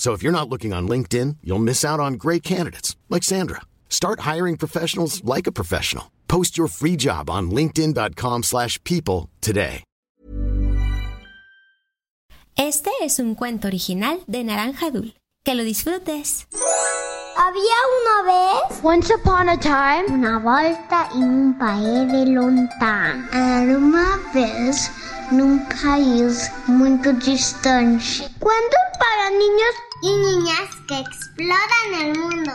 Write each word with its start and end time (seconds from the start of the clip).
So 0.00 0.14
if 0.14 0.22
you're 0.22 0.32
not 0.32 0.48
looking 0.48 0.72
on 0.72 0.88
LinkedIn, 0.88 1.36
you'll 1.44 1.58
miss 1.58 1.84
out 1.84 2.00
on 2.00 2.14
great 2.14 2.42
candidates 2.42 2.96
like 3.10 3.22
Sandra. 3.22 3.60
Start 3.90 4.20
hiring 4.20 4.56
professionals 4.56 5.22
like 5.24 5.46
a 5.46 5.52
professional. 5.52 6.10
Post 6.26 6.56
your 6.56 6.68
free 6.68 6.96
job 6.96 7.28
on 7.28 7.50
linkedin.com/people 7.50 8.42
slash 8.42 8.82
people 8.82 9.28
today. 9.42 9.84
Este 12.56 12.90
es 13.02 13.18
un 13.18 13.34
cuento 13.34 13.68
original 13.68 14.20
de 14.26 14.42
Naranja 14.42 14.90
Dul. 14.90 15.12
Que 15.44 15.54
lo 15.54 15.64
disfrutes. 15.64 16.46
Había 17.36 17.78
una 18.00 18.22
vez 18.24 18.80
Once 18.82 19.10
upon 19.10 19.50
a 19.50 19.58
time, 19.58 20.06
una 20.08 20.38
volta 20.38 21.10
en 21.14 21.24
un 21.24 21.58
país 21.58 22.10
de 22.10 22.24
lontano. 22.24 23.28
Era 23.32 23.76
uma 23.76 24.16
vez 24.32 24.90
num 25.30 25.58
país 25.68 26.50
muito 26.66 27.12
distante. 27.12 28.28
Cuento 28.38 28.76
para 28.98 29.30
niños 29.30 29.74
y 30.02 30.08
niñas 30.08 30.70
que 30.88 30.98
exploran 30.98 31.94
el 32.00 32.18
mundo. 32.18 32.52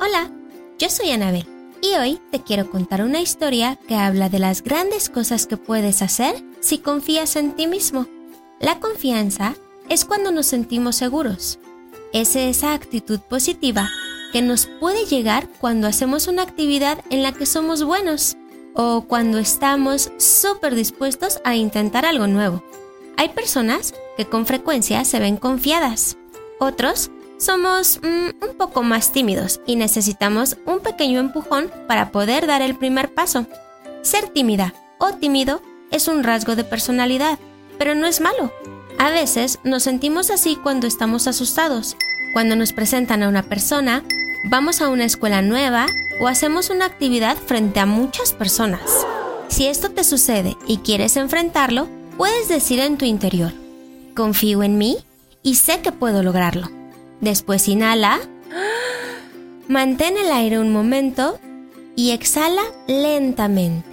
Hola, 0.00 0.30
yo 0.78 0.88
soy 0.88 1.10
Anabel 1.10 1.46
y 1.82 1.94
hoy 1.94 2.20
te 2.30 2.42
quiero 2.42 2.70
contar 2.70 3.02
una 3.02 3.20
historia 3.20 3.78
que 3.88 3.96
habla 3.96 4.28
de 4.28 4.38
las 4.38 4.62
grandes 4.62 5.10
cosas 5.10 5.46
que 5.46 5.56
puedes 5.56 6.02
hacer 6.02 6.42
si 6.60 6.78
confías 6.78 7.36
en 7.36 7.54
ti 7.54 7.66
mismo. 7.66 8.06
La 8.60 8.80
confianza 8.80 9.54
es 9.88 10.04
cuando 10.04 10.32
nos 10.32 10.46
sentimos 10.46 10.96
seguros. 10.96 11.58
Es 12.12 12.34
esa 12.36 12.72
actitud 12.72 13.20
positiva 13.20 13.90
que 14.32 14.40
nos 14.40 14.66
puede 14.66 15.04
llegar 15.04 15.48
cuando 15.60 15.86
hacemos 15.86 16.28
una 16.28 16.42
actividad 16.42 17.04
en 17.10 17.22
la 17.22 17.32
que 17.32 17.46
somos 17.46 17.84
buenos 17.84 18.36
o 18.74 19.02
cuando 19.02 19.38
estamos 19.38 20.10
súper 20.18 20.74
dispuestos 20.74 21.40
a 21.44 21.56
intentar 21.56 22.06
algo 22.06 22.26
nuevo. 22.26 22.62
Hay 23.16 23.30
personas 23.30 23.94
que 24.16 24.26
con 24.26 24.46
frecuencia 24.46 25.04
se 25.04 25.18
ven 25.18 25.36
confiadas. 25.36 26.16
Otros 26.58 27.10
somos 27.38 28.00
mm, 28.02 28.44
un 28.44 28.56
poco 28.56 28.82
más 28.82 29.12
tímidos 29.12 29.60
y 29.66 29.76
necesitamos 29.76 30.56
un 30.64 30.80
pequeño 30.80 31.20
empujón 31.20 31.70
para 31.86 32.10
poder 32.10 32.46
dar 32.46 32.62
el 32.62 32.76
primer 32.76 33.12
paso. 33.12 33.46
Ser 34.02 34.28
tímida 34.28 34.74
o 34.98 35.12
tímido 35.12 35.60
es 35.90 36.08
un 36.08 36.24
rasgo 36.24 36.56
de 36.56 36.64
personalidad, 36.64 37.38
pero 37.78 37.94
no 37.94 38.06
es 38.06 38.20
malo. 38.20 38.52
A 38.98 39.10
veces 39.10 39.58
nos 39.64 39.82
sentimos 39.82 40.30
así 40.30 40.56
cuando 40.56 40.86
estamos 40.86 41.26
asustados, 41.26 41.96
cuando 42.32 42.56
nos 42.56 42.72
presentan 42.72 43.22
a 43.22 43.28
una 43.28 43.42
persona, 43.42 44.02
vamos 44.50 44.80
a 44.80 44.88
una 44.88 45.04
escuela 45.04 45.42
nueva 45.42 45.86
o 46.20 46.28
hacemos 46.28 46.70
una 46.70 46.86
actividad 46.86 47.36
frente 47.36 47.80
a 47.80 47.86
muchas 47.86 48.32
personas. 48.32 49.06
Si 49.48 49.66
esto 49.66 49.90
te 49.90 50.04
sucede 50.04 50.56
y 50.66 50.78
quieres 50.78 51.16
enfrentarlo, 51.16 51.88
puedes 52.16 52.48
decir 52.48 52.80
en 52.80 52.96
tu 52.96 53.04
interior, 53.04 53.52
confío 54.16 54.64
en 54.64 54.78
mí 54.78 54.98
y 55.44 55.54
sé 55.54 55.80
que 55.80 55.92
puedo 55.92 56.24
lograrlo. 56.24 56.68
Después 57.20 57.68
inhala, 57.68 58.18
mantén 59.68 60.16
el 60.18 60.32
aire 60.32 60.58
un 60.58 60.72
momento 60.72 61.38
y 61.94 62.10
exhala 62.10 62.62
lentamente. 62.88 63.88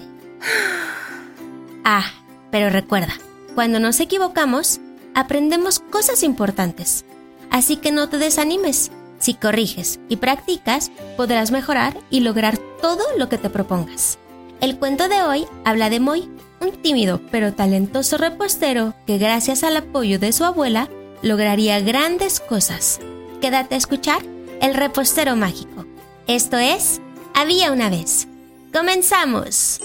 Ah, 1.84 2.06
pero 2.50 2.70
recuerda, 2.72 3.14
cuando 3.54 3.80
nos 3.80 4.00
equivocamos, 4.00 4.80
aprendemos 5.14 5.80
cosas 5.80 6.24
importantes. 6.24 7.06
Así 7.52 7.78
que 7.78 7.92
no 7.92 8.10
te 8.10 8.18
desanimes. 8.18 8.92
Si 9.20 9.36
corriges 9.36 10.00
y 10.10 10.18
practicas, 10.18 10.92
podrás 11.16 11.52
mejorar 11.52 11.98
y 12.10 12.22
lograr 12.22 12.58
todo 12.82 13.04
lo 13.18 13.30
que 13.30 13.38
te 13.38 13.50
propongas. 13.50 14.18
El 14.60 14.78
cuento 14.78 15.08
de 15.08 15.22
hoy 15.22 15.46
habla 15.64 15.90
de 15.90 16.00
Moy, 16.00 16.30
un 16.64 16.72
tímido 16.72 17.22
pero 17.32 17.54
talentoso 17.54 18.18
repostero 18.18 18.94
que 19.06 19.18
gracias 19.18 19.64
al 19.64 19.78
apoyo 19.78 20.20
de 20.20 20.32
su 20.32 20.44
abuela 20.44 20.90
lograría 21.22 21.80
grandes 21.80 22.40
cosas. 22.40 23.00
Quédate 23.42 23.76
a 23.76 23.78
escuchar 23.78 24.22
El 24.62 24.74
repostero 24.74 25.36
mágico. 25.36 25.86
Esto 26.28 26.58
es 26.58 27.02
Había 27.34 27.72
una 27.72 27.90
vez. 27.90 28.28
¡Comenzamos! 28.74 29.80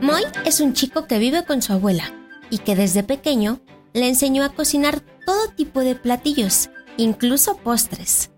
Moy 0.00 0.22
es 0.44 0.60
un 0.60 0.74
chico 0.74 1.06
que 1.06 1.18
vive 1.18 1.44
con 1.44 1.62
su 1.62 1.72
abuela 1.72 2.12
y 2.50 2.58
que 2.58 2.76
desde 2.76 3.02
pequeño 3.02 3.60
le 3.94 4.08
enseñó 4.08 4.44
a 4.44 4.50
cocinar 4.50 5.00
todo 5.24 5.48
tipo 5.56 5.80
de 5.80 5.94
platillos, 5.94 6.68
incluso 6.96 7.56
postres. 7.56 8.30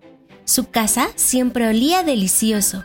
Su 0.45 0.71
casa 0.71 1.09
siempre 1.17 1.67
olía 1.67 2.05
delicioso, 2.05 2.85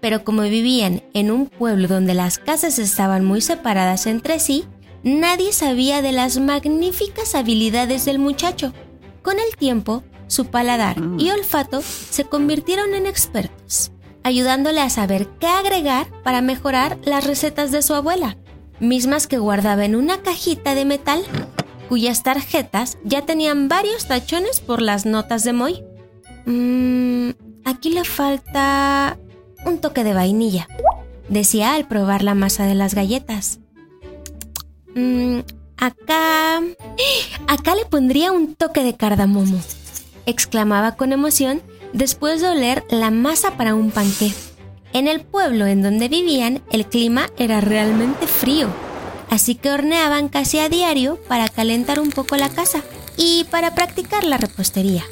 pero 0.00 0.24
como 0.24 0.42
vivían 0.42 1.02
en 1.14 1.30
un 1.30 1.46
pueblo 1.46 1.88
donde 1.88 2.14
las 2.14 2.38
casas 2.38 2.78
estaban 2.78 3.24
muy 3.24 3.40
separadas 3.40 4.06
entre 4.06 4.38
sí, 4.38 4.64
nadie 5.02 5.52
sabía 5.52 6.02
de 6.02 6.12
las 6.12 6.38
magníficas 6.38 7.34
habilidades 7.34 8.04
del 8.04 8.18
muchacho. 8.18 8.72
Con 9.22 9.38
el 9.38 9.56
tiempo, 9.56 10.02
su 10.26 10.46
paladar 10.46 10.96
y 11.18 11.30
olfato 11.30 11.82
se 11.82 12.24
convirtieron 12.24 12.94
en 12.94 13.06
expertos, 13.06 13.92
ayudándole 14.22 14.80
a 14.80 14.90
saber 14.90 15.28
qué 15.38 15.46
agregar 15.46 16.06
para 16.22 16.40
mejorar 16.40 16.98
las 17.04 17.24
recetas 17.24 17.70
de 17.70 17.82
su 17.82 17.94
abuela, 17.94 18.36
mismas 18.80 19.26
que 19.26 19.38
guardaba 19.38 19.84
en 19.84 19.94
una 19.94 20.22
cajita 20.22 20.74
de 20.74 20.84
metal, 20.84 21.22
cuyas 21.88 22.22
tarjetas 22.22 22.98
ya 23.04 23.22
tenían 23.22 23.68
varios 23.68 24.06
tachones 24.06 24.60
por 24.60 24.82
las 24.82 25.06
notas 25.06 25.44
de 25.44 25.52
Moy. 25.52 25.84
Mmm, 26.44 27.30
aquí 27.64 27.90
le 27.90 28.04
falta 28.04 29.18
un 29.64 29.78
toque 29.78 30.04
de 30.04 30.14
vainilla, 30.14 30.68
decía 31.28 31.74
al 31.74 31.86
probar 31.86 32.22
la 32.22 32.34
masa 32.34 32.66
de 32.66 32.74
las 32.74 32.94
galletas. 32.94 33.60
Mm, 34.94 35.40
acá... 35.76 36.62
Acá 37.48 37.76
le 37.76 37.84
pondría 37.84 38.32
un 38.32 38.56
toque 38.56 38.82
de 38.82 38.96
cardamomo, 38.96 39.60
exclamaba 40.26 40.96
con 40.96 41.12
emoción 41.12 41.62
después 41.92 42.40
de 42.40 42.48
oler 42.48 42.84
la 42.90 43.10
masa 43.10 43.56
para 43.56 43.74
un 43.74 43.90
panqué. 43.90 44.32
En 44.92 45.06
el 45.06 45.20
pueblo 45.20 45.66
en 45.66 45.82
donde 45.82 46.08
vivían 46.08 46.62
el 46.70 46.86
clima 46.86 47.28
era 47.38 47.60
realmente 47.60 48.26
frío, 48.26 48.68
así 49.30 49.54
que 49.54 49.70
horneaban 49.70 50.28
casi 50.28 50.58
a 50.58 50.68
diario 50.68 51.20
para 51.28 51.48
calentar 51.48 52.00
un 52.00 52.10
poco 52.10 52.36
la 52.36 52.48
casa 52.48 52.82
y 53.16 53.44
para 53.50 53.74
practicar 53.74 54.24
la 54.24 54.38
repostería. 54.38 55.04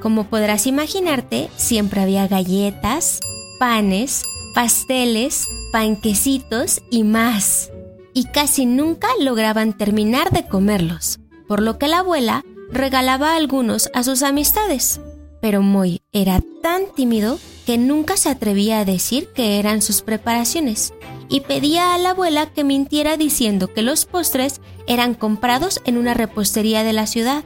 Como 0.00 0.24
podrás 0.24 0.66
imaginarte, 0.66 1.50
siempre 1.56 2.00
había 2.00 2.28
galletas, 2.28 3.20
panes, 3.58 4.24
pasteles, 4.54 5.48
panquecitos 5.72 6.82
y 6.90 7.04
más. 7.04 7.70
Y 8.14 8.24
casi 8.24 8.66
nunca 8.66 9.08
lograban 9.20 9.76
terminar 9.76 10.30
de 10.30 10.46
comerlos, 10.46 11.20
por 11.46 11.62
lo 11.62 11.78
que 11.78 11.88
la 11.88 11.98
abuela 11.98 12.44
regalaba 12.70 13.36
algunos 13.36 13.90
a 13.94 14.02
sus 14.02 14.22
amistades. 14.22 15.00
Pero 15.40 15.62
Moy 15.62 16.02
era 16.12 16.40
tan 16.62 16.92
tímido 16.94 17.38
que 17.64 17.78
nunca 17.78 18.16
se 18.16 18.28
atrevía 18.28 18.80
a 18.80 18.84
decir 18.84 19.28
que 19.34 19.58
eran 19.58 19.82
sus 19.82 20.02
preparaciones 20.02 20.92
y 21.28 21.40
pedía 21.40 21.94
a 21.94 21.98
la 21.98 22.10
abuela 22.10 22.46
que 22.46 22.64
mintiera 22.64 23.16
diciendo 23.16 23.72
que 23.72 23.82
los 23.82 24.04
postres 24.06 24.60
eran 24.86 25.14
comprados 25.14 25.80
en 25.84 25.98
una 25.98 26.14
repostería 26.14 26.82
de 26.82 26.92
la 26.92 27.06
ciudad. 27.06 27.44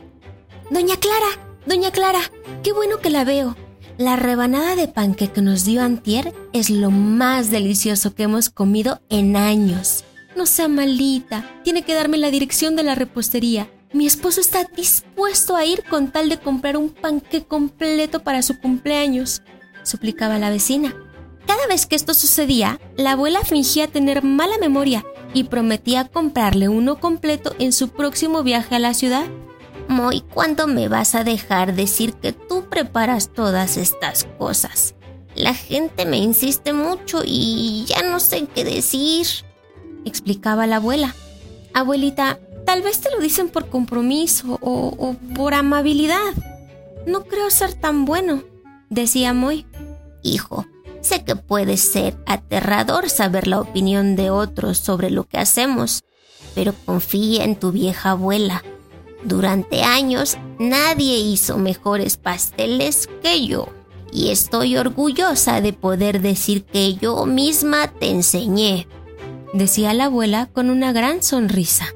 Doña 0.70 0.96
Clara, 0.96 1.26
doña 1.66 1.90
Clara, 1.90 2.20
qué 2.62 2.72
bueno 2.72 2.98
que 2.98 3.10
la 3.10 3.25
veo. 3.25 3.56
La 3.98 4.16
rebanada 4.16 4.74
de 4.74 4.88
panque 4.88 5.28
que 5.28 5.42
nos 5.42 5.64
dio 5.64 5.82
Antier 5.82 6.32
es 6.52 6.70
lo 6.70 6.90
más 6.90 7.50
delicioso 7.50 8.14
que 8.14 8.22
hemos 8.22 8.48
comido 8.48 9.00
en 9.10 9.36
años. 9.36 10.04
No 10.34 10.46
sea 10.46 10.66
malita, 10.66 11.44
tiene 11.62 11.82
que 11.82 11.94
darme 11.94 12.16
la 12.16 12.30
dirección 12.30 12.74
de 12.74 12.84
la 12.84 12.94
repostería. 12.94 13.70
Mi 13.92 14.06
esposo 14.06 14.40
está 14.40 14.64
dispuesto 14.64 15.56
a 15.56 15.66
ir 15.66 15.84
con 15.84 16.10
tal 16.10 16.30
de 16.30 16.38
comprar 16.38 16.78
un 16.78 16.88
panque 16.88 17.44
completo 17.44 18.20
para 18.20 18.40
su 18.40 18.58
cumpleaños, 18.58 19.42
suplicaba 19.82 20.38
la 20.38 20.48
vecina. 20.48 20.96
Cada 21.46 21.66
vez 21.66 21.84
que 21.84 21.96
esto 21.96 22.14
sucedía, 22.14 22.80
la 22.96 23.12
abuela 23.12 23.42
fingía 23.42 23.88
tener 23.88 24.22
mala 24.22 24.56
memoria 24.58 25.04
y 25.34 25.44
prometía 25.44 26.08
comprarle 26.08 26.70
uno 26.70 26.98
completo 26.98 27.54
en 27.58 27.72
su 27.72 27.90
próximo 27.90 28.42
viaje 28.42 28.74
a 28.74 28.78
la 28.78 28.94
ciudad. 28.94 29.26
Moy, 29.88 30.23
¿cuándo 30.32 30.67
me 30.67 30.88
vas 30.88 31.14
a 31.14 31.25
dejar 31.25 31.75
decir 31.75 32.14
que 32.14 32.32
tú 32.32 32.69
preparas 32.69 33.32
todas 33.32 33.76
estas 33.76 34.25
cosas? 34.38 34.94
La 35.34 35.55
gente 35.55 36.05
me 36.06 36.19
insiste 36.19 36.73
mucho 36.73 37.23
y 37.25 37.84
ya 37.87 38.02
no 38.02 38.20
sé 38.20 38.46
qué 38.55 38.64
decir, 38.64 39.26
explicaba 40.05 40.67
la 40.67 40.76
abuela. 40.76 41.14
Abuelita, 41.75 42.38
Tal 42.64 42.82
vez 42.82 43.00
te 43.00 43.11
lo 43.11 43.19
dicen 43.20 43.49
por 43.49 43.69
compromiso 43.69 44.58
o, 44.61 45.17
por 45.34 45.55
amabilidad. 45.55 46.32
No 47.06 47.25
creo 47.25 47.50
ser 47.50 47.75
tan 47.75 48.05
bueno, 48.05 48.43
decía 48.88 49.32
Moy. 49.32 49.67
Hijo, 50.23 50.67
sé 51.00 51.25
que 51.25 51.35
puede 51.35 51.76
ser 51.76 52.17
aterrador 52.26 53.11
saber 53.11 53.46
la 53.49 53.61
opinión 53.61 54.14
de 54.14 54.31
otros 54.31 54.78
sobre 54.78 55.11
lo 55.11 55.25
que 55.25 55.38
hacemos, 55.38 56.05
pero 56.55 56.73
confía 56.85 57.44
en 57.44 57.56
tu 57.56 57.73
vieja 57.73 58.11
abuela. 58.11 58.62
Durante 59.24 59.82
años 59.82 60.36
nadie 60.58 61.19
hizo 61.19 61.56
mejores 61.58 62.16
pasteles 62.16 63.08
que 63.22 63.46
yo 63.46 63.69
y 64.12 64.30
estoy 64.30 64.76
orgullosa 64.76 65.60
de 65.60 65.72
poder 65.72 66.20
decir 66.20 66.64
que 66.64 66.94
yo 66.94 67.24
misma 67.24 67.88
te 67.88 68.10
enseñé, 68.10 68.86
decía 69.54 69.94
la 69.94 70.04
abuela 70.04 70.48
con 70.52 70.70
una 70.70 70.92
gran 70.92 71.22
sonrisa. 71.22 71.86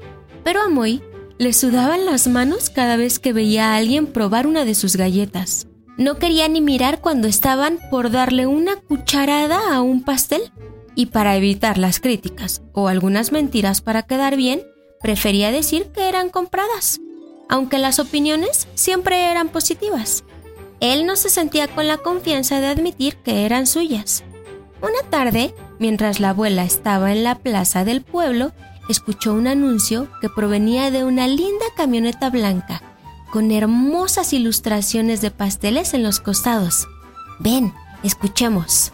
Pero 0.43 0.61
a 0.61 0.69
Moy 0.69 1.03
le 1.37 1.53
sudaban 1.53 2.05
las 2.05 2.27
manos 2.27 2.69
cada 2.69 2.97
vez 2.97 3.19
que 3.19 3.33
veía 3.33 3.73
a 3.73 3.77
alguien 3.77 4.07
probar 4.07 4.47
una 4.47 4.65
de 4.65 4.73
sus 4.73 4.95
galletas. 4.95 5.67
No 5.97 6.17
quería 6.17 6.47
ni 6.47 6.61
mirar 6.61 7.01
cuando 7.01 7.27
estaban 7.27 7.79
por 7.91 8.09
darle 8.09 8.47
una 8.47 8.75
cucharada 8.77 9.73
a 9.73 9.81
un 9.81 10.03
pastel. 10.03 10.41
Y 10.95 11.07
para 11.07 11.35
evitar 11.35 11.77
las 11.77 11.99
críticas 11.99 12.63
o 12.73 12.87
algunas 12.87 13.31
mentiras 13.31 13.81
para 13.81 14.03
quedar 14.03 14.35
bien, 14.35 14.63
prefería 14.99 15.51
decir 15.51 15.87
que 15.93 16.09
eran 16.09 16.29
compradas 16.29 16.99
aunque 17.49 17.77
las 17.77 17.99
opiniones 17.99 18.67
siempre 18.75 19.29
eran 19.31 19.49
positivas. 19.49 20.23
Él 20.79 21.05
no 21.05 21.15
se 21.15 21.29
sentía 21.29 21.67
con 21.67 21.87
la 21.87 21.97
confianza 21.97 22.59
de 22.59 22.67
admitir 22.67 23.17
que 23.17 23.45
eran 23.45 23.65
suyas. 23.65 24.23
Una 24.81 25.09
tarde, 25.09 25.55
mientras 25.79 26.19
la 26.19 26.29
abuela 26.29 26.63
estaba 26.63 27.11
en 27.11 27.23
la 27.23 27.35
plaza 27.35 27.83
del 27.83 28.03
pueblo, 28.03 28.51
escuchó 28.89 29.33
un 29.33 29.47
anuncio 29.47 30.07
que 30.21 30.29
provenía 30.29 30.91
de 30.91 31.03
una 31.03 31.27
linda 31.27 31.65
camioneta 31.75 32.29
blanca, 32.29 32.81
con 33.31 33.51
hermosas 33.51 34.33
ilustraciones 34.33 35.21
de 35.21 35.31
pasteles 35.31 35.93
en 35.93 36.03
los 36.03 36.19
costados. 36.19 36.87
Ven, 37.39 37.73
escuchemos. 38.03 38.93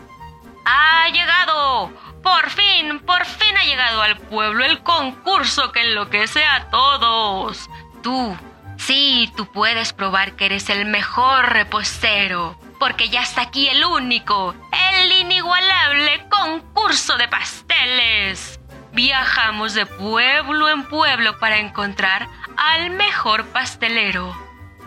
¡Ha 0.66 1.10
llegado! 1.10 1.92
Por 2.24 2.50
fin, 2.50 3.02
por 3.06 3.26
fin 3.26 3.58
ha 3.58 3.66
llegado 3.66 4.02
al 4.02 4.18
pueblo 4.18 4.64
el 4.64 4.82
concurso 4.82 5.74
que 5.74 5.82
enloquece 5.82 6.42
a 6.46 6.70
todos. 6.70 7.70
Tú, 8.04 8.36
sí, 8.78 9.32
tú 9.38 9.46
puedes 9.46 9.94
probar 9.94 10.36
que 10.36 10.46
eres 10.46 10.70
el 10.70 10.86
mejor 10.86 11.54
repostero, 11.54 12.60
porque 12.80 13.08
ya 13.08 13.22
está 13.22 13.44
aquí 13.44 13.70
el 13.70 13.86
único, 13.86 14.54
el 15.00 15.12
inigualable 15.14 16.28
concurso 16.30 17.16
de 17.18 17.30
pasteles. 17.30 18.60
Viajamos 18.92 19.74
de 19.74 19.86
pueblo 19.86 20.70
en 20.70 20.84
pueblo 20.84 21.40
para 21.40 21.60
encontrar 21.60 22.28
al 22.58 22.90
mejor 22.90 23.46
pastelero. 23.48 24.36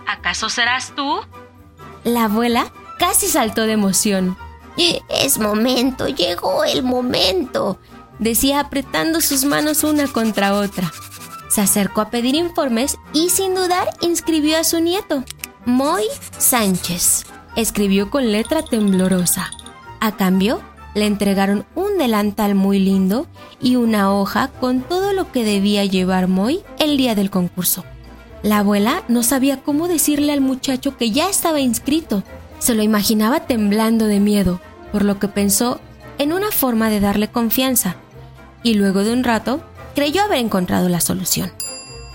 ¿Acaso 0.06 0.50
serás 0.50 0.94
tú? 0.94 1.22
La 2.04 2.24
abuela 2.24 2.70
casi 2.98 3.28
saltó 3.28 3.62
de 3.62 3.72
emoción. 3.72 4.36
Es 5.08 5.38
momento, 5.38 6.06
llegó 6.06 6.64
el 6.64 6.82
momento, 6.82 7.80
decía 8.18 8.60
apretando 8.60 9.22
sus 9.22 9.44
manos 9.44 9.84
una 9.84 10.06
contra 10.06 10.52
otra. 10.52 10.92
Se 11.48 11.60
acercó 11.60 12.00
a 12.00 12.10
pedir 12.10 12.34
informes 12.34 12.98
y 13.12 13.30
sin 13.30 13.54
dudar 13.54 13.88
inscribió 14.00 14.58
a 14.58 14.64
su 14.64 14.80
nieto, 14.80 15.24
Moy 15.64 16.04
Sánchez. 16.38 17.24
Escribió 17.54 18.10
con 18.10 18.32
letra 18.32 18.62
temblorosa. 18.62 19.50
A 20.00 20.16
cambio, 20.16 20.60
le 20.94 21.06
entregaron 21.06 21.66
un 21.74 21.98
delantal 21.98 22.54
muy 22.54 22.78
lindo 22.78 23.26
y 23.60 23.76
una 23.76 24.12
hoja 24.12 24.48
con 24.48 24.80
todo 24.80 25.12
lo 25.12 25.30
que 25.30 25.44
debía 25.44 25.84
llevar 25.84 26.28
Moy 26.28 26.60
el 26.78 26.96
día 26.96 27.14
del 27.14 27.30
concurso. 27.30 27.84
La 28.42 28.58
abuela 28.58 29.02
no 29.08 29.22
sabía 29.22 29.62
cómo 29.62 29.88
decirle 29.88 30.32
al 30.32 30.40
muchacho 30.40 30.96
que 30.96 31.10
ya 31.10 31.28
estaba 31.28 31.60
inscrito. 31.60 32.22
Se 32.58 32.74
lo 32.74 32.82
imaginaba 32.82 33.40
temblando 33.40 34.06
de 34.06 34.20
miedo, 34.20 34.60
por 34.92 35.04
lo 35.04 35.18
que 35.18 35.28
pensó 35.28 35.80
en 36.18 36.32
una 36.32 36.50
forma 36.50 36.88
de 36.88 37.00
darle 37.00 37.28
confianza. 37.28 37.96
Y 38.62 38.74
luego 38.74 39.04
de 39.04 39.12
un 39.12 39.24
rato 39.24 39.60
creyó 39.96 40.22
haber 40.22 40.38
encontrado 40.38 40.88
la 40.88 41.00
solución. 41.00 41.50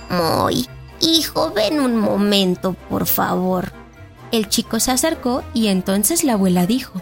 Moy, 0.10 0.69
hijo, 1.01 1.51
ven 1.51 1.81
un 1.81 1.98
momento, 1.98 2.74
por 2.89 3.07
favor. 3.07 3.74
El 4.31 4.48
chico 4.48 4.80
se 4.80 4.92
acercó 4.92 5.44
y 5.54 5.68
entonces 5.68 6.24
la 6.24 6.33
abuela 6.33 6.66
dijo, 6.68 6.94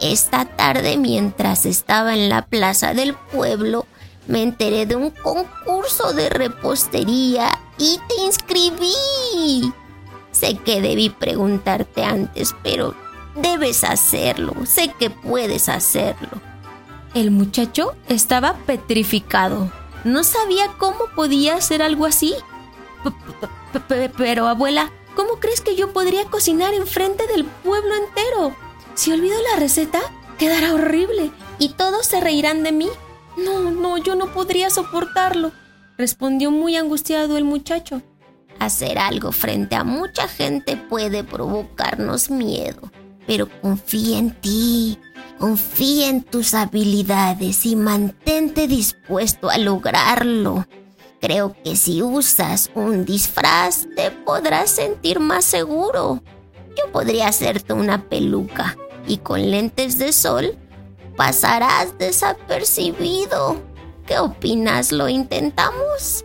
Esta 0.00 0.44
tarde 0.44 0.98
mientras 0.98 1.66
estaba 1.66 2.14
en 2.14 2.28
la 2.28 2.44
plaza 2.44 2.94
del 2.94 3.14
pueblo, 3.14 3.86
me 4.28 4.42
enteré 4.42 4.86
de 4.86 4.96
un 4.96 5.10
concurso 5.10 6.12
de 6.12 6.28
repostería 6.28 7.58
y 7.78 7.98
te 8.08 8.22
inscribí. 8.22 9.72
Sé 10.30 10.58
que 10.58 10.80
debí 10.80 11.08
preguntarte 11.08 12.04
antes, 12.04 12.54
pero 12.62 12.94
debes 13.34 13.82
hacerlo. 13.82 14.54
Sé 14.66 14.92
que 14.98 15.08
puedes 15.08 15.68
hacerlo. 15.68 16.40
El 17.14 17.30
muchacho 17.30 17.94
estaba 18.08 18.56
petrificado. 18.66 19.72
No 20.04 20.24
sabía 20.24 20.68
cómo 20.78 21.06
podía 21.14 21.56
hacer 21.56 21.82
algo 21.82 22.06
así. 22.06 22.34
Pero 24.16 24.48
abuela, 24.48 24.90
¿cómo 25.14 25.40
crees 25.40 25.60
que 25.60 25.76
yo 25.76 25.92
podría 25.92 26.24
cocinar 26.26 26.74
enfrente 26.74 27.26
del 27.26 27.44
pueblo 27.44 27.94
entero? 27.94 28.54
Si 28.94 29.12
olvido 29.12 29.36
la 29.50 29.58
receta, 29.58 30.00
quedará 30.38 30.74
horrible 30.74 31.30
y 31.58 31.70
todos 31.70 32.06
se 32.06 32.20
reirán 32.20 32.62
de 32.62 32.72
mí. 32.72 32.88
No, 33.36 33.70
no, 33.70 33.96
yo 33.96 34.14
no 34.14 34.32
podría 34.32 34.70
soportarlo, 34.70 35.52
respondió 35.96 36.50
muy 36.50 36.76
angustiado 36.76 37.36
el 37.36 37.44
muchacho. 37.44 38.02
Hacer 38.58 38.98
algo 38.98 39.32
frente 39.32 39.74
a 39.74 39.84
mucha 39.84 40.28
gente 40.28 40.76
puede 40.76 41.24
provocarnos 41.24 42.30
miedo, 42.30 42.90
pero 43.26 43.48
confía 43.60 44.18
en 44.18 44.40
ti. 44.40 44.98
Confía 45.42 46.08
en 46.08 46.22
tus 46.22 46.54
habilidades 46.54 47.66
y 47.66 47.74
mantente 47.74 48.68
dispuesto 48.68 49.50
a 49.50 49.58
lograrlo. 49.58 50.68
Creo 51.20 51.56
que 51.64 51.74
si 51.74 52.00
usas 52.00 52.70
un 52.76 53.04
disfraz 53.04 53.88
te 53.96 54.12
podrás 54.12 54.70
sentir 54.70 55.18
más 55.18 55.44
seguro. 55.44 56.22
Yo 56.78 56.92
podría 56.92 57.26
hacerte 57.26 57.72
una 57.72 58.08
peluca 58.08 58.76
y 59.08 59.16
con 59.16 59.50
lentes 59.50 59.98
de 59.98 60.12
sol 60.12 60.56
pasarás 61.16 61.98
desapercibido. 61.98 63.60
¿Qué 64.06 64.20
opinas? 64.20 64.92
¿Lo 64.92 65.08
intentamos? 65.08 66.24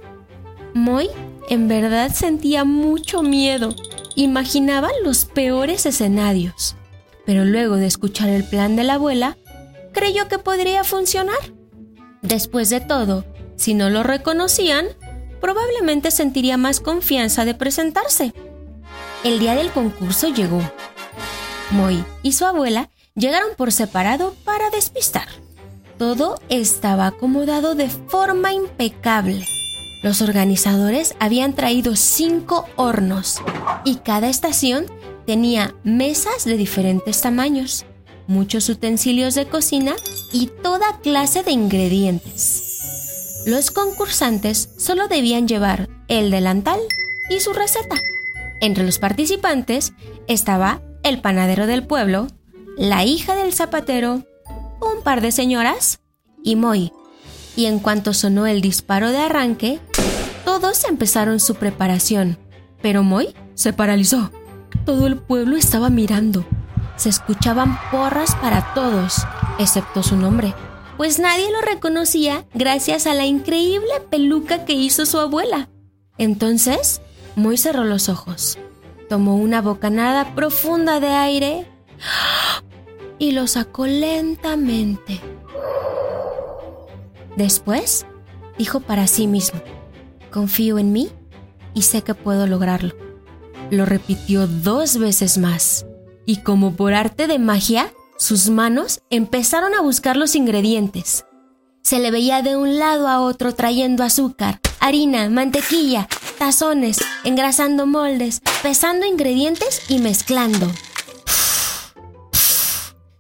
Moy 0.75 1.09
en 1.49 1.67
verdad 1.67 2.11
sentía 2.13 2.65
mucho 2.65 3.23
miedo. 3.23 3.73
Imaginaba 4.13 4.91
los 5.03 5.25
peores 5.25 5.87
escenarios 5.87 6.75
pero 7.27 7.43
luego 7.43 7.75
de 7.75 7.85
escuchar 7.85 8.29
el 8.29 8.45
plan 8.45 8.77
de 8.77 8.85
la 8.85 8.93
abuela, 8.93 9.37
creyó 9.91 10.29
que 10.29 10.39
podría 10.39 10.85
funcionar. 10.85 11.35
Después 12.21 12.69
de 12.69 12.79
todo, 12.79 13.25
si 13.57 13.73
no 13.73 13.89
lo 13.89 14.01
reconocían, 14.01 14.85
probablemente 15.41 16.09
sentiría 16.09 16.55
más 16.55 16.79
confianza 16.79 17.43
de 17.43 17.53
presentarse. 17.53 18.33
El 19.25 19.39
día 19.39 19.55
del 19.55 19.71
concurso 19.71 20.29
llegó. 20.29 20.61
Moy 21.71 22.01
y 22.23 22.31
su 22.31 22.45
abuela 22.45 22.89
llegaron 23.13 23.49
por 23.57 23.73
separado 23.73 24.33
para 24.45 24.69
despistar. 24.69 25.27
Todo 25.97 26.39
estaba 26.47 27.07
acomodado 27.07 27.75
de 27.75 27.89
forma 27.89 28.53
impecable. 28.53 29.45
Los 30.01 30.21
organizadores 30.21 31.13
habían 31.19 31.53
traído 31.55 31.97
cinco 31.97 32.65
hornos 32.77 33.41
y 33.83 33.95
cada 33.97 34.29
estación 34.29 34.85
Tenía 35.27 35.75
mesas 35.83 36.45
de 36.45 36.55
diferentes 36.55 37.19
tamaños, 37.19 37.85
muchos 38.27 38.69
utensilios 38.69 39.35
de 39.35 39.45
cocina 39.45 39.93
y 40.31 40.47
toda 40.63 41.01
clase 41.01 41.43
de 41.43 41.51
ingredientes. 41.51 43.43
Los 43.45 43.69
concursantes 43.71 44.69
solo 44.77 45.09
debían 45.09 45.45
llevar 45.45 45.89
el 46.07 46.31
delantal 46.31 46.79
y 47.29 47.41
su 47.41 47.51
receta. 47.51 47.97
Entre 48.61 48.85
los 48.85 48.99
participantes 48.99 49.91
estaba 50.27 50.81
el 51.03 51.19
panadero 51.19 51.67
del 51.67 51.85
pueblo, 51.85 52.27
la 52.77 53.03
hija 53.03 53.35
del 53.35 53.51
zapatero, 53.51 54.23
un 54.79 55.03
par 55.03 55.19
de 55.19 55.33
señoras 55.33 55.99
y 56.41 56.55
Moy. 56.55 56.93
Y 57.57 57.65
en 57.65 57.79
cuanto 57.79 58.13
sonó 58.13 58.47
el 58.47 58.61
disparo 58.61 59.11
de 59.11 59.17
arranque, 59.17 59.81
todos 60.45 60.85
empezaron 60.85 61.41
su 61.41 61.55
preparación, 61.55 62.37
pero 62.81 63.03
Moy 63.03 63.35
se 63.55 63.73
paralizó. 63.73 64.31
Todo 64.85 65.07
el 65.07 65.17
pueblo 65.17 65.57
estaba 65.57 65.89
mirando. 65.89 66.45
Se 66.95 67.09
escuchaban 67.09 67.77
porras 67.91 68.35
para 68.35 68.73
todos, 68.73 69.25
excepto 69.59 70.01
su 70.01 70.15
nombre, 70.15 70.53
pues 70.97 71.19
nadie 71.19 71.51
lo 71.51 71.61
reconocía 71.61 72.45
gracias 72.55 73.05
a 73.05 73.13
la 73.13 73.25
increíble 73.25 73.91
peluca 74.09 74.65
que 74.65 74.73
hizo 74.73 75.05
su 75.05 75.19
abuela. 75.19 75.69
Entonces, 76.17 77.01
Moy 77.35 77.57
cerró 77.57 77.83
los 77.83 78.09
ojos, 78.09 78.57
tomó 79.09 79.35
una 79.35 79.61
bocanada 79.61 80.33
profunda 80.33 80.99
de 80.99 81.09
aire 81.09 81.67
y 83.19 83.31
lo 83.31 83.45
sacó 83.45 83.85
lentamente. 83.85 85.21
Después, 87.35 88.07
dijo 88.57 88.79
para 88.79 89.05
sí 89.05 89.27
mismo, 89.27 89.61
confío 90.31 90.79
en 90.79 90.91
mí 90.91 91.09
y 91.75 91.83
sé 91.83 92.01
que 92.01 92.15
puedo 92.15 92.47
lograrlo. 92.47 93.06
Lo 93.69 93.85
repitió 93.85 94.47
dos 94.47 94.97
veces 94.97 95.37
más, 95.37 95.85
y 96.25 96.37
como 96.37 96.75
por 96.75 96.93
arte 96.93 97.27
de 97.27 97.37
magia, 97.37 97.91
sus 98.17 98.49
manos 98.49 99.01
empezaron 99.09 99.73
a 99.73 99.81
buscar 99.81 100.15
los 100.15 100.35
ingredientes. 100.35 101.25
Se 101.83 101.99
le 101.99 102.09
veía 102.11 102.41
de 102.41 102.55
un 102.55 102.79
lado 102.79 103.07
a 103.07 103.19
otro 103.19 103.53
trayendo 103.53 104.03
azúcar, 104.03 104.61
harina, 104.79 105.29
mantequilla, 105.29 106.07
tazones, 106.37 106.99
engrasando 107.25 107.85
moldes, 107.85 108.41
pesando 108.63 109.05
ingredientes 109.05 109.81
y 109.89 109.99
mezclando. 109.99 110.71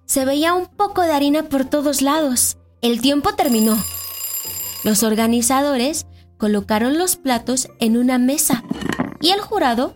Se 0.05 0.23
veía 0.23 0.53
un 0.53 0.67
poco 0.67 1.01
de 1.01 1.11
harina 1.11 1.43
por 1.43 1.65
todos 1.65 2.01
lados. 2.01 2.57
El 2.81 3.01
tiempo 3.01 3.33
terminó. 3.35 3.77
Los 4.83 5.03
organizadores 5.03 6.05
colocaron 6.37 6.97
los 6.97 7.17
platos 7.17 7.67
en 7.79 7.97
una 7.97 8.17
mesa 8.17 8.63
y 9.19 9.31
el 9.31 9.41
jurado 9.41 9.95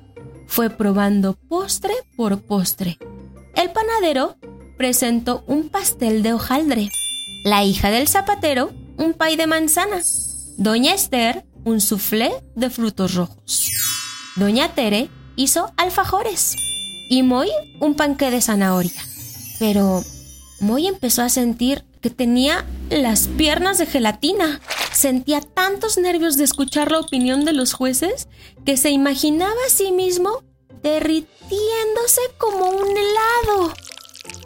fue 0.51 0.70
probando 0.70 1.38
postre 1.48 1.93
por 2.17 2.41
postre. 2.41 2.98
El 3.55 3.72
panadero 3.72 4.36
presentó 4.77 5.46
un 5.48 5.70
pastel 5.70 6.24
de 6.24 6.34
hojaldre, 6.34 6.89
la 7.46 7.63
hija 7.63 7.89
del 7.89 8.10
zapatero 8.10 8.74
un 8.98 9.13
pay 9.13 9.38
de 9.38 9.48
manzana, 9.48 10.01
doña 10.58 10.93
Esther 10.93 11.46
un 11.63 11.79
soufflé 11.79 12.34
de 12.55 12.70
frutos 12.70 13.15
rojos, 13.15 13.72
doña 14.36 14.75
Tere 14.75 15.10
hizo 15.38 15.72
alfajores 15.77 16.58
y 17.10 17.24
Moy 17.24 17.50
un 17.79 17.96
panque 17.96 18.29
de 18.29 18.41
zanahoria. 18.41 19.01
Pero 19.58 20.03
Moy 20.60 20.86
empezó 20.88 21.22
a 21.22 21.29
sentir 21.29 21.86
que 22.01 22.10
tenía 22.10 22.65
las 22.89 23.29
piernas 23.29 23.77
de 23.77 23.86
gelatina. 23.86 24.60
Sentía 24.91 25.41
tantos 25.41 25.98
nervios 25.98 26.38
de 26.38 26.43
escuchar 26.43 26.91
la 26.91 27.00
opinión 27.00 27.45
de 27.45 27.53
los 27.53 27.74
jueces 27.74 28.27
que 28.65 28.77
se 28.77 28.89
imaginaba 28.89 29.55
a 29.65 29.69
sí 29.69 29.91
mismo 29.91 30.43
derritiéndose 30.83 32.21
como 32.38 32.69
un 32.69 32.89
helado. 32.89 33.74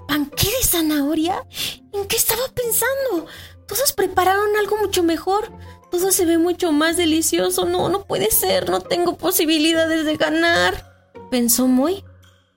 ¿Panqué 0.07 0.47
de 0.47 0.67
zanahoria? 0.67 1.45
¿En 1.93 2.05
qué 2.07 2.15
estaba 2.15 2.43
pensando? 2.53 3.27
Todos 3.67 3.93
prepararon 3.93 4.55
algo 4.57 4.77
mucho 4.77 5.03
mejor. 5.03 5.51
Todo 5.91 6.11
se 6.11 6.25
ve 6.25 6.37
mucho 6.37 6.71
más 6.71 6.97
delicioso. 6.97 7.65
No, 7.65 7.89
no 7.89 8.03
puede 8.05 8.31
ser. 8.31 8.69
No 8.69 8.81
tengo 8.81 9.17
posibilidades 9.17 10.05
de 10.05 10.17
ganar. 10.17 10.93
Pensó 11.31 11.67
Moy. 11.67 12.03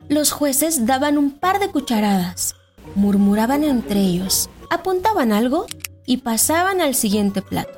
Los 0.09 0.33
jueces 0.33 0.87
daban 0.87 1.19
un 1.19 1.39
par 1.39 1.59
de 1.61 1.71
cucharadas. 1.71 2.55
Murmuraban 2.95 3.65
entre 3.65 4.01
ellos 4.01 4.49
apuntaban 4.71 5.33
algo 5.33 5.67
y 6.07 6.19
pasaban 6.19 6.81
al 6.81 6.95
siguiente 6.95 7.43
plato. 7.43 7.78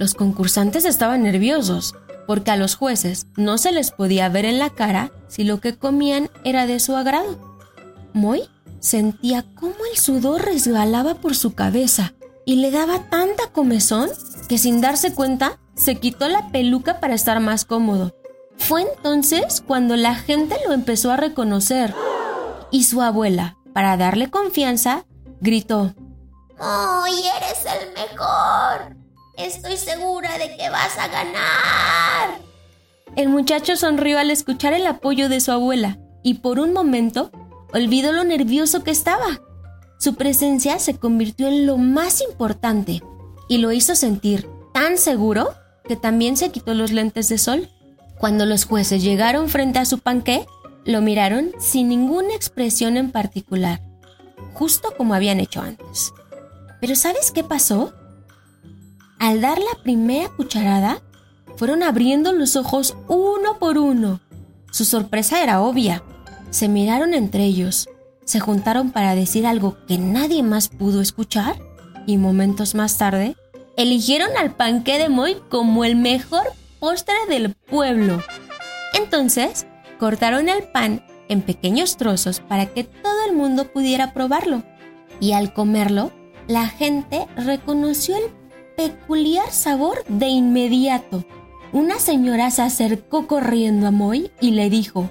Los 0.00 0.14
concursantes 0.14 0.86
estaban 0.86 1.24
nerviosos 1.24 1.94
porque 2.26 2.50
a 2.50 2.56
los 2.56 2.74
jueces 2.74 3.26
no 3.36 3.58
se 3.58 3.70
les 3.70 3.90
podía 3.90 4.30
ver 4.30 4.46
en 4.46 4.58
la 4.58 4.70
cara 4.70 5.12
si 5.28 5.44
lo 5.44 5.60
que 5.60 5.76
comían 5.76 6.30
era 6.42 6.66
de 6.66 6.80
su 6.80 6.96
agrado. 6.96 7.58
Moy 8.14 8.48
sentía 8.78 9.44
cómo 9.54 9.74
el 9.92 9.98
sudor 9.98 10.42
resbalaba 10.42 11.16
por 11.16 11.36
su 11.36 11.52
cabeza 11.54 12.14
y 12.46 12.56
le 12.56 12.70
daba 12.70 13.10
tanta 13.10 13.48
comezón 13.52 14.08
que 14.48 14.56
sin 14.56 14.80
darse 14.80 15.12
cuenta 15.12 15.58
se 15.74 15.96
quitó 15.96 16.28
la 16.28 16.48
peluca 16.48 16.98
para 16.98 17.12
estar 17.12 17.38
más 17.40 17.66
cómodo. 17.66 18.16
Fue 18.56 18.80
entonces 18.80 19.62
cuando 19.66 19.96
la 19.96 20.14
gente 20.14 20.56
lo 20.66 20.72
empezó 20.72 21.10
a 21.12 21.18
reconocer 21.18 21.94
y 22.70 22.84
su 22.84 23.02
abuela, 23.02 23.58
para 23.74 23.98
darle 23.98 24.30
confianza, 24.30 25.04
gritó, 25.42 25.94
¡Ay, 26.58 27.22
eres 27.36 27.66
el 27.66 27.92
mejor! 27.92 28.99
Estoy 29.40 29.78
segura 29.78 30.36
de 30.36 30.54
que 30.54 30.68
vas 30.68 30.98
a 30.98 31.08
ganar. 31.08 32.40
El 33.16 33.30
muchacho 33.30 33.74
sonrió 33.74 34.18
al 34.18 34.30
escuchar 34.30 34.74
el 34.74 34.86
apoyo 34.86 35.30
de 35.30 35.40
su 35.40 35.50
abuela 35.50 35.98
y 36.22 36.34
por 36.34 36.60
un 36.60 36.74
momento 36.74 37.30
olvidó 37.72 38.12
lo 38.12 38.22
nervioso 38.22 38.84
que 38.84 38.90
estaba. 38.90 39.40
Su 39.98 40.14
presencia 40.16 40.78
se 40.78 40.98
convirtió 40.98 41.48
en 41.48 41.64
lo 41.64 41.78
más 41.78 42.20
importante 42.20 43.02
y 43.48 43.58
lo 43.58 43.72
hizo 43.72 43.94
sentir 43.94 44.46
tan 44.74 44.98
seguro 44.98 45.54
que 45.88 45.96
también 45.96 46.36
se 46.36 46.50
quitó 46.50 46.74
los 46.74 46.92
lentes 46.92 47.30
de 47.30 47.38
sol. 47.38 47.70
Cuando 48.18 48.44
los 48.44 48.66
jueces 48.66 49.02
llegaron 49.02 49.48
frente 49.48 49.78
a 49.78 49.86
su 49.86 50.00
panqué, 50.00 50.46
lo 50.84 51.00
miraron 51.00 51.52
sin 51.58 51.88
ninguna 51.88 52.34
expresión 52.34 52.98
en 52.98 53.10
particular, 53.10 53.80
justo 54.52 54.92
como 54.98 55.14
habían 55.14 55.40
hecho 55.40 55.62
antes. 55.62 56.12
Pero 56.78 56.94
¿sabes 56.94 57.30
qué 57.30 57.42
pasó? 57.42 57.94
Al 59.20 59.42
dar 59.42 59.58
la 59.58 59.82
primera 59.82 60.30
cucharada, 60.30 61.02
fueron 61.56 61.82
abriendo 61.82 62.32
los 62.32 62.56
ojos 62.56 62.96
uno 63.06 63.58
por 63.58 63.76
uno. 63.76 64.18
Su 64.72 64.86
sorpresa 64.86 65.42
era 65.42 65.60
obvia. 65.60 66.02
Se 66.48 66.68
miraron 66.68 67.12
entre 67.12 67.44
ellos, 67.44 67.90
se 68.24 68.40
juntaron 68.40 68.92
para 68.92 69.14
decir 69.14 69.46
algo 69.46 69.76
que 69.86 69.98
nadie 69.98 70.42
más 70.42 70.68
pudo 70.68 71.02
escuchar 71.02 71.58
y 72.06 72.16
momentos 72.16 72.74
más 72.74 72.96
tarde 72.96 73.36
eligieron 73.76 74.30
al 74.38 74.56
panqué 74.56 74.96
de 74.96 75.10
Moy 75.10 75.36
como 75.50 75.84
el 75.84 75.96
mejor 75.96 76.44
postre 76.78 77.14
del 77.28 77.54
pueblo. 77.54 78.22
Entonces, 78.94 79.66
cortaron 79.98 80.48
el 80.48 80.62
pan 80.62 81.04
en 81.28 81.42
pequeños 81.42 81.98
trozos 81.98 82.40
para 82.40 82.66
que 82.66 82.84
todo 82.84 83.26
el 83.28 83.36
mundo 83.36 83.70
pudiera 83.70 84.14
probarlo. 84.14 84.62
Y 85.20 85.32
al 85.32 85.52
comerlo, 85.52 86.10
la 86.48 86.68
gente 86.68 87.26
reconoció 87.36 88.16
el 88.16 88.39
peculiar 88.80 89.52
sabor 89.52 90.04
de 90.08 90.28
inmediato. 90.28 91.22
Una 91.70 91.98
señora 91.98 92.50
se 92.50 92.62
acercó 92.62 93.26
corriendo 93.26 93.86
a 93.86 93.90
Moy 93.90 94.30
y 94.40 94.52
le 94.52 94.70
dijo, 94.70 95.10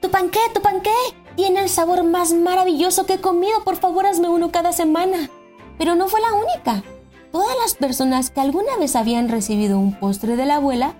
Tu 0.00 0.10
panqué, 0.10 0.38
tu 0.54 0.62
panqué, 0.62 0.90
tiene 1.36 1.60
el 1.60 1.68
sabor 1.68 2.02
más 2.02 2.32
maravilloso 2.32 3.04
que 3.04 3.14
he 3.14 3.20
comido, 3.20 3.62
por 3.62 3.76
favor 3.76 4.06
hazme 4.06 4.30
uno 4.30 4.50
cada 4.50 4.72
semana. 4.72 5.28
Pero 5.76 5.96
no 5.96 6.08
fue 6.08 6.22
la 6.22 6.32
única. 6.32 6.82
Todas 7.30 7.54
las 7.62 7.74
personas 7.74 8.30
que 8.30 8.40
alguna 8.40 8.74
vez 8.78 8.96
habían 8.96 9.28
recibido 9.28 9.78
un 9.78 9.92
postre 9.92 10.36
de 10.36 10.46
la 10.46 10.56
abuela 10.56 10.94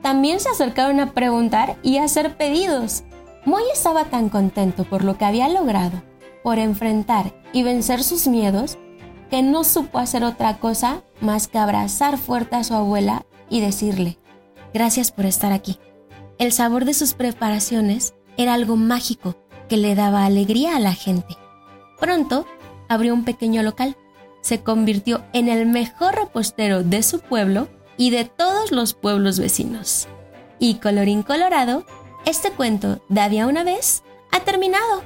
también 0.00 0.40
se 0.40 0.48
acercaron 0.48 0.98
a 1.00 1.12
preguntar 1.12 1.76
y 1.82 1.98
hacer 1.98 2.38
pedidos. 2.38 3.04
Moy 3.44 3.64
estaba 3.70 4.06
tan 4.06 4.30
contento 4.30 4.84
por 4.84 5.04
lo 5.04 5.18
que 5.18 5.26
había 5.26 5.50
logrado, 5.50 6.02
por 6.42 6.58
enfrentar 6.58 7.34
y 7.52 7.64
vencer 7.64 8.02
sus 8.02 8.28
miedos, 8.28 8.78
que 9.30 9.42
no 9.42 9.64
supo 9.64 9.98
hacer 9.98 10.24
otra 10.24 10.58
cosa 10.58 11.02
más 11.20 11.48
que 11.48 11.58
abrazar 11.58 12.18
fuerte 12.18 12.56
a 12.56 12.64
su 12.64 12.74
abuela 12.74 13.24
y 13.48 13.60
decirle, 13.60 14.18
gracias 14.72 15.10
por 15.10 15.26
estar 15.26 15.52
aquí. 15.52 15.78
El 16.38 16.52
sabor 16.52 16.84
de 16.84 16.94
sus 16.94 17.14
preparaciones 17.14 18.14
era 18.36 18.54
algo 18.54 18.76
mágico 18.76 19.36
que 19.68 19.76
le 19.76 19.94
daba 19.94 20.24
alegría 20.24 20.76
a 20.76 20.80
la 20.80 20.92
gente. 20.92 21.36
Pronto 21.98 22.46
abrió 22.88 23.14
un 23.14 23.24
pequeño 23.24 23.62
local. 23.62 23.96
Se 24.42 24.62
convirtió 24.62 25.24
en 25.32 25.48
el 25.48 25.66
mejor 25.66 26.14
repostero 26.14 26.82
de 26.82 27.02
su 27.02 27.20
pueblo 27.20 27.68
y 27.96 28.10
de 28.10 28.24
todos 28.24 28.70
los 28.70 28.94
pueblos 28.94 29.38
vecinos. 29.38 30.06
Y 30.58 30.74
colorín 30.76 31.22
colorado, 31.22 31.84
este 32.26 32.50
cuento 32.50 33.00
de 33.08 33.20
había 33.20 33.46
una 33.46 33.64
vez 33.64 34.02
ha 34.30 34.40
terminado 34.40 35.02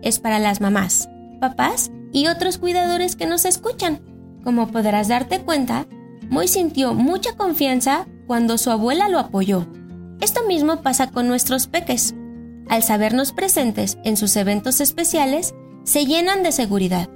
es 0.00 0.18
para 0.18 0.38
las 0.38 0.62
mamás, 0.62 1.10
papás 1.38 1.90
y 2.10 2.28
otros 2.28 2.56
cuidadores 2.56 3.16
que 3.16 3.26
nos 3.26 3.44
escuchan. 3.44 4.00
Como 4.42 4.68
podrás 4.68 5.08
darte 5.08 5.42
cuenta, 5.42 5.86
Moy 6.30 6.48
sintió 6.48 6.94
mucha 6.94 7.36
confianza 7.36 8.06
cuando 8.26 8.56
su 8.56 8.70
abuela 8.70 9.10
lo 9.10 9.18
apoyó. 9.18 9.66
Esto 10.22 10.40
mismo 10.48 10.80
pasa 10.80 11.10
con 11.10 11.28
nuestros 11.28 11.66
peques. 11.66 12.14
Al 12.70 12.82
sabernos 12.82 13.32
presentes 13.32 13.98
en 14.04 14.16
sus 14.16 14.34
eventos 14.36 14.80
especiales, 14.80 15.52
se 15.84 16.06
llenan 16.06 16.42
de 16.42 16.52
seguridad. 16.52 17.10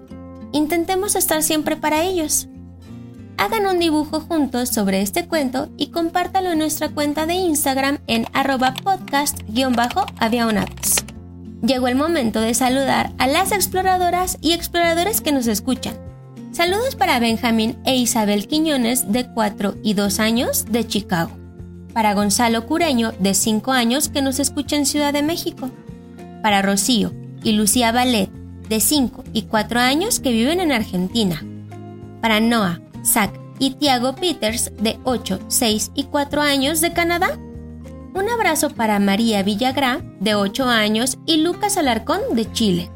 Intentemos 0.52 1.16
estar 1.16 1.42
siempre 1.42 1.76
para 1.76 2.02
ellos. 2.02 2.48
Hagan 3.38 3.66
un 3.66 3.78
dibujo 3.78 4.20
juntos 4.20 4.68
sobre 4.68 5.00
este 5.00 5.26
cuento 5.26 5.70
y 5.78 5.86
compártalo 5.86 6.52
en 6.52 6.58
nuestra 6.58 6.90
cuenta 6.90 7.24
de 7.24 7.32
Instagram 7.34 8.00
en 8.06 8.26
arroba 8.34 8.74
podcast-aviaonaves 8.74 11.05
llegó 11.66 11.88
el 11.88 11.96
momento 11.96 12.40
de 12.40 12.54
saludar 12.54 13.12
a 13.18 13.26
las 13.26 13.52
exploradoras 13.52 14.38
y 14.40 14.52
exploradores 14.52 15.20
que 15.20 15.32
nos 15.32 15.46
escuchan. 15.46 15.94
Saludos 16.52 16.96
para 16.96 17.18
Benjamín 17.18 17.76
e 17.84 17.96
Isabel 17.96 18.46
Quiñones 18.46 19.12
de 19.12 19.26
4 19.26 19.76
y 19.82 19.94
2 19.94 20.20
años 20.20 20.64
de 20.70 20.86
Chicago. 20.86 21.32
Para 21.92 22.14
Gonzalo 22.14 22.66
Cureño 22.66 23.12
de 23.18 23.34
5 23.34 23.72
años 23.72 24.08
que 24.08 24.22
nos 24.22 24.38
escucha 24.38 24.76
en 24.76 24.86
Ciudad 24.86 25.12
de 25.12 25.22
México. 25.22 25.70
Para 26.42 26.62
Rocío 26.62 27.12
y 27.42 27.52
Lucía 27.52 27.92
Ballet 27.92 28.30
de 28.68 28.80
5 28.80 29.24
y 29.32 29.42
4 29.42 29.80
años 29.80 30.20
que 30.20 30.32
viven 30.32 30.60
en 30.60 30.72
Argentina. 30.72 31.44
Para 32.20 32.40
Noah, 32.40 32.80
Zach 33.04 33.32
y 33.58 33.72
Tiago 33.72 34.14
Peters 34.14 34.72
de 34.80 34.98
8, 35.04 35.40
6 35.48 35.92
y 35.94 36.04
4 36.04 36.40
años 36.42 36.80
de 36.80 36.92
Canadá. 36.92 37.38
Un 38.16 38.30
abrazo 38.30 38.70
para 38.70 38.98
María 38.98 39.42
Villagrá, 39.42 40.00
de 40.20 40.34
8 40.34 40.64
años, 40.64 41.18
y 41.26 41.36
Lucas 41.36 41.76
Alarcón, 41.76 42.20
de 42.32 42.50
Chile. 42.50 42.90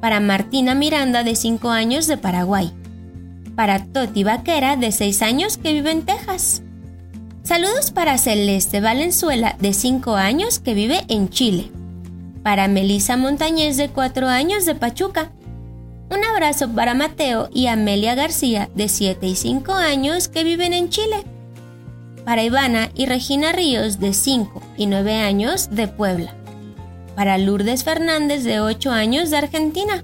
Para 0.00 0.18
Martina 0.18 0.74
Miranda, 0.74 1.24
de 1.24 1.36
5 1.36 1.68
años, 1.68 2.06
de 2.06 2.16
Paraguay. 2.16 2.72
para 3.54 3.84
Toti 3.84 4.24
Vaquera, 4.24 4.76
de 4.76 4.92
6 4.92 5.20
años, 5.20 5.58
que 5.58 5.74
vive 5.74 5.90
en 5.90 6.06
Texas. 6.06 6.62
Saludos 7.42 7.90
para 7.90 8.16
Celeste 8.16 8.80
Valenzuela, 8.80 9.56
de 9.60 9.74
5 9.74 10.14
años, 10.14 10.58
que 10.58 10.72
vive 10.72 11.04
en 11.08 11.28
Chile. 11.28 11.70
Para 12.42 12.66
Melisa 12.66 13.18
Montañez, 13.18 13.76
de 13.76 13.90
4 13.90 14.26
años, 14.26 14.64
de 14.64 14.74
Pachuca. 14.74 15.32
Un 16.10 16.24
abrazo 16.24 16.70
para 16.70 16.94
Mateo 16.94 17.50
y 17.52 17.66
Amelia 17.66 18.14
García, 18.14 18.70
de 18.74 18.88
7 18.88 19.26
y 19.26 19.36
5 19.36 19.74
años, 19.74 20.28
que 20.28 20.44
viven 20.44 20.72
en 20.72 20.88
Chile. 20.88 21.24
Para 22.26 22.42
Ivana 22.42 22.90
y 22.96 23.06
Regina 23.06 23.52
Ríos, 23.52 24.00
de 24.00 24.12
5 24.12 24.60
y 24.76 24.86
9 24.86 25.14
años, 25.20 25.68
de 25.70 25.86
Puebla. 25.86 26.34
Para 27.14 27.38
Lourdes 27.38 27.84
Fernández, 27.84 28.42
de 28.42 28.58
8 28.58 28.90
años, 28.90 29.30
de 29.30 29.36
Argentina. 29.36 30.02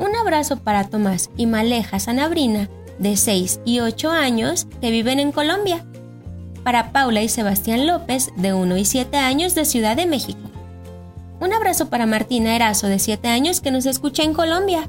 Un 0.00 0.16
abrazo 0.16 0.56
para 0.56 0.88
Tomás 0.88 1.30
y 1.36 1.46
Maleja 1.46 2.00
Sanabrina, 2.00 2.68
de 2.98 3.16
6 3.16 3.60
y 3.64 3.78
8 3.78 4.10
años, 4.10 4.66
que 4.80 4.90
viven 4.90 5.20
en 5.20 5.30
Colombia. 5.30 5.86
Para 6.64 6.90
Paula 6.90 7.22
y 7.22 7.28
Sebastián 7.28 7.86
López, 7.86 8.30
de 8.36 8.52
1 8.52 8.76
y 8.76 8.84
7 8.84 9.16
años, 9.16 9.54
de 9.54 9.66
Ciudad 9.66 9.96
de 9.96 10.06
México. 10.06 10.50
Un 11.38 11.52
abrazo 11.52 11.90
para 11.90 12.06
Martina 12.06 12.56
Erazo, 12.56 12.88
de 12.88 12.98
7 12.98 13.28
años, 13.28 13.60
que 13.60 13.70
nos 13.70 13.86
escucha 13.86 14.24
en 14.24 14.34
Colombia. 14.34 14.88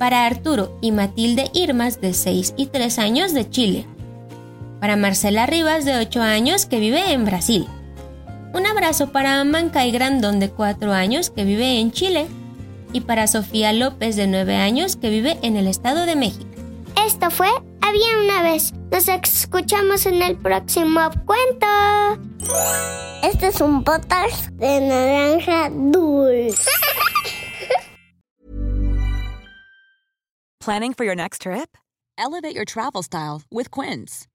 Para 0.00 0.26
Arturo 0.26 0.76
y 0.82 0.90
Matilde 0.90 1.48
Irmas, 1.54 2.00
de 2.00 2.12
6 2.12 2.54
y 2.56 2.66
3 2.66 2.98
años, 2.98 3.32
de 3.32 3.48
Chile. 3.48 3.86
Para 4.84 4.96
Marcela 4.96 5.46
Rivas, 5.46 5.86
de 5.86 5.96
8 5.96 6.20
años, 6.20 6.66
que 6.66 6.78
vive 6.78 7.14
en 7.14 7.24
Brasil. 7.24 7.66
Un 8.52 8.66
abrazo 8.66 9.12
para 9.12 9.42
Mancay 9.42 9.90
Grandón, 9.90 10.40
de 10.40 10.50
4 10.50 10.92
años, 10.92 11.30
que 11.30 11.44
vive 11.44 11.80
en 11.80 11.90
Chile 11.90 12.26
y 12.92 13.00
para 13.00 13.26
Sofía 13.26 13.72
López 13.72 14.14
de 14.14 14.26
9 14.26 14.56
años 14.56 14.96
que 14.96 15.08
vive 15.08 15.38
en 15.40 15.56
el 15.56 15.68
Estado 15.68 16.04
de 16.04 16.16
México. 16.16 16.50
Esto 17.02 17.30
fue 17.30 17.48
Había 17.80 18.18
una 18.24 18.42
vez. 18.42 18.74
Nos 18.92 19.08
escuchamos 19.08 20.04
en 20.04 20.20
el 20.20 20.36
próximo 20.36 21.00
cuento. 21.24 21.66
Este 23.22 23.46
es 23.46 23.62
un 23.62 23.84
podcast 23.84 24.50
de 24.50 24.82
naranja 24.82 25.70
dulce. 25.70 26.62
Planning 30.60 30.92
for 30.92 31.06
your 31.06 31.16
next 31.16 31.40
trip? 31.40 31.78
Elevate 32.18 32.54
your 32.54 32.66
travel 32.66 33.02
style 33.02 33.40
with 33.50 33.70
Quince. 33.70 34.26